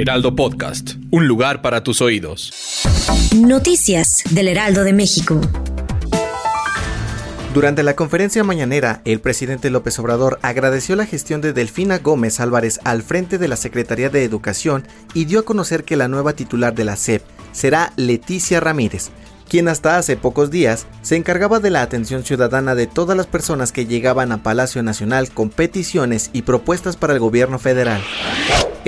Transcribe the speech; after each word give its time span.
Heraldo 0.00 0.36
Podcast, 0.36 0.92
un 1.10 1.26
lugar 1.26 1.60
para 1.60 1.82
tus 1.82 2.00
oídos. 2.00 2.52
Noticias 3.34 4.22
del 4.30 4.46
Heraldo 4.46 4.84
de 4.84 4.92
México. 4.92 5.40
Durante 7.52 7.82
la 7.82 7.96
conferencia 7.96 8.44
mañanera, 8.44 9.02
el 9.04 9.20
presidente 9.20 9.70
López 9.70 9.98
Obrador 9.98 10.38
agradeció 10.42 10.94
la 10.94 11.04
gestión 11.04 11.40
de 11.40 11.52
Delfina 11.52 11.98
Gómez 11.98 12.38
Álvarez 12.38 12.78
al 12.84 13.02
frente 13.02 13.38
de 13.38 13.48
la 13.48 13.56
Secretaría 13.56 14.08
de 14.08 14.22
Educación 14.22 14.86
y 15.14 15.24
dio 15.24 15.40
a 15.40 15.44
conocer 15.44 15.82
que 15.82 15.96
la 15.96 16.06
nueva 16.06 16.34
titular 16.34 16.76
de 16.76 16.84
la 16.84 16.94
SEP 16.94 17.24
será 17.50 17.92
Leticia 17.96 18.60
Ramírez, 18.60 19.10
quien 19.48 19.66
hasta 19.66 19.98
hace 19.98 20.16
pocos 20.16 20.52
días 20.52 20.86
se 21.02 21.16
encargaba 21.16 21.58
de 21.58 21.70
la 21.70 21.82
atención 21.82 22.22
ciudadana 22.22 22.76
de 22.76 22.86
todas 22.86 23.16
las 23.16 23.26
personas 23.26 23.72
que 23.72 23.86
llegaban 23.86 24.30
a 24.30 24.44
Palacio 24.44 24.80
Nacional 24.84 25.32
con 25.32 25.50
peticiones 25.50 26.30
y 26.32 26.42
propuestas 26.42 26.96
para 26.96 27.14
el 27.14 27.18
gobierno 27.18 27.58
federal. 27.58 28.00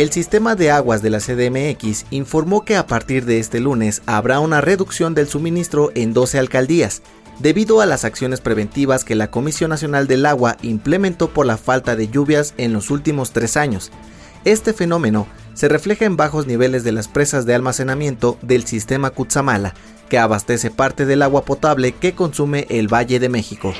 El 0.00 0.10
sistema 0.10 0.54
de 0.54 0.70
aguas 0.70 1.02
de 1.02 1.10
la 1.10 1.18
CDMX 1.18 2.06
informó 2.10 2.64
que 2.64 2.74
a 2.74 2.86
partir 2.86 3.26
de 3.26 3.38
este 3.38 3.60
lunes 3.60 4.00
habrá 4.06 4.40
una 4.40 4.62
reducción 4.62 5.14
del 5.14 5.28
suministro 5.28 5.90
en 5.94 6.14
12 6.14 6.38
alcaldías, 6.38 7.02
debido 7.38 7.82
a 7.82 7.86
las 7.86 8.06
acciones 8.06 8.40
preventivas 8.40 9.04
que 9.04 9.14
la 9.14 9.30
Comisión 9.30 9.68
Nacional 9.68 10.06
del 10.06 10.24
Agua 10.24 10.56
implementó 10.62 11.28
por 11.28 11.44
la 11.44 11.58
falta 11.58 11.96
de 11.96 12.08
lluvias 12.08 12.54
en 12.56 12.72
los 12.72 12.90
últimos 12.90 13.32
tres 13.32 13.58
años. 13.58 13.92
Este 14.46 14.72
fenómeno 14.72 15.26
se 15.52 15.68
refleja 15.68 16.06
en 16.06 16.16
bajos 16.16 16.46
niveles 16.46 16.82
de 16.82 16.92
las 16.92 17.06
presas 17.06 17.44
de 17.44 17.54
almacenamiento 17.54 18.38
del 18.40 18.64
sistema 18.66 19.10
Cutzamala, 19.10 19.74
que 20.08 20.18
abastece 20.18 20.70
parte 20.70 21.04
del 21.04 21.20
agua 21.20 21.44
potable 21.44 21.92
que 21.92 22.14
consume 22.14 22.66
el 22.70 22.88
Valle 22.88 23.20
de 23.20 23.28
México. 23.28 23.74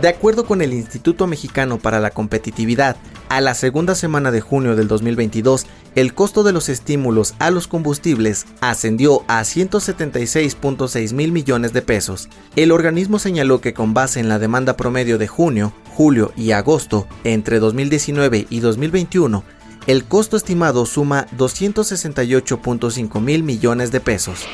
De 0.00 0.06
acuerdo 0.06 0.46
con 0.46 0.62
el 0.62 0.72
Instituto 0.72 1.26
Mexicano 1.26 1.78
para 1.78 1.98
la 1.98 2.10
Competitividad, 2.10 2.96
a 3.28 3.40
la 3.40 3.54
segunda 3.54 3.94
semana 3.94 4.30
de 4.30 4.40
junio 4.40 4.76
del 4.76 4.88
2022, 4.88 5.66
el 5.94 6.14
costo 6.14 6.42
de 6.42 6.52
los 6.52 6.68
estímulos 6.68 7.34
a 7.38 7.50
los 7.50 7.68
combustibles 7.68 8.46
ascendió 8.60 9.24
a 9.28 9.42
176.6 9.42 11.12
mil 11.12 11.32
millones 11.32 11.72
de 11.72 11.82
pesos. 11.82 12.28
El 12.56 12.72
organismo 12.72 13.18
señaló 13.18 13.60
que 13.60 13.74
con 13.74 13.94
base 13.94 14.20
en 14.20 14.28
la 14.28 14.38
demanda 14.38 14.76
promedio 14.76 15.18
de 15.18 15.28
junio, 15.28 15.72
julio 15.94 16.32
y 16.36 16.52
agosto 16.52 17.06
entre 17.24 17.58
2019 17.58 18.46
y 18.50 18.60
2021, 18.60 19.44
el 19.86 20.04
costo 20.04 20.36
estimado 20.36 20.86
suma 20.86 21.26
268.5 21.36 23.20
mil 23.20 23.42
millones 23.42 23.92
de 23.92 24.00
pesos. 24.00 24.46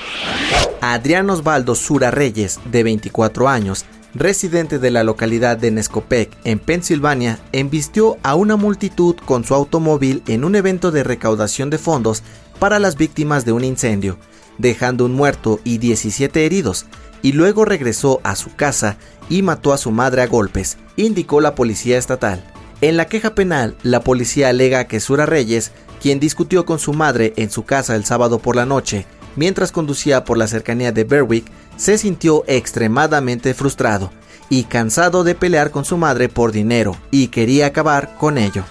Adrián 0.80 1.30
Osvaldo 1.30 1.74
Sura 1.74 2.10
Reyes, 2.10 2.58
de 2.64 2.82
24 2.82 3.48
años, 3.48 3.84
residente 4.14 4.78
de 4.78 4.90
la 4.90 5.04
localidad 5.04 5.56
de 5.56 5.70
Nescopec, 5.70 6.30
en 6.44 6.58
Pensilvania, 6.58 7.38
embistió 7.52 8.18
a 8.22 8.34
una 8.34 8.56
multitud 8.56 9.16
con 9.24 9.44
su 9.44 9.54
automóvil 9.54 10.22
en 10.26 10.44
un 10.44 10.56
evento 10.56 10.90
de 10.90 11.04
recaudación 11.04 11.70
de 11.70 11.78
fondos 11.78 12.22
para 12.58 12.78
las 12.78 12.96
víctimas 12.96 13.44
de 13.44 13.52
un 13.52 13.64
incendio, 13.64 14.18
dejando 14.58 15.04
un 15.04 15.12
muerto 15.12 15.60
y 15.64 15.78
17 15.78 16.44
heridos, 16.44 16.86
y 17.22 17.32
luego 17.32 17.64
regresó 17.64 18.20
a 18.24 18.36
su 18.36 18.54
casa 18.54 18.96
y 19.28 19.42
mató 19.42 19.72
a 19.72 19.78
su 19.78 19.90
madre 19.90 20.22
a 20.22 20.26
golpes, 20.26 20.78
indicó 20.96 21.40
la 21.40 21.54
policía 21.54 21.98
estatal. 21.98 22.44
En 22.80 22.96
la 22.96 23.06
queja 23.06 23.34
penal, 23.34 23.76
la 23.82 24.00
policía 24.00 24.48
alega 24.48 24.86
que 24.86 25.00
Sura 25.00 25.26
Reyes, 25.26 25.72
quien 26.00 26.18
discutió 26.18 26.64
con 26.64 26.78
su 26.78 26.94
madre 26.94 27.34
en 27.36 27.50
su 27.50 27.64
casa 27.64 27.94
el 27.94 28.04
sábado 28.04 28.38
por 28.38 28.56
la 28.56 28.64
noche, 28.66 29.06
mientras 29.36 29.70
conducía 29.70 30.24
por 30.24 30.38
la 30.38 30.48
cercanía 30.48 30.90
de 30.90 31.04
Berwick, 31.04 31.50
se 31.80 31.96
sintió 31.96 32.44
extremadamente 32.46 33.54
frustrado 33.54 34.12
y 34.50 34.64
cansado 34.64 35.24
de 35.24 35.34
pelear 35.34 35.70
con 35.70 35.86
su 35.86 35.96
madre 35.96 36.28
por 36.28 36.52
dinero 36.52 36.94
y 37.10 37.28
quería 37.28 37.66
acabar 37.66 38.16
con 38.18 38.36
ello. 38.36 38.64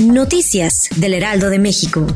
Noticias 0.00 0.88
del 0.96 1.14
Heraldo 1.14 1.50
de 1.50 1.58
México. 1.58 2.06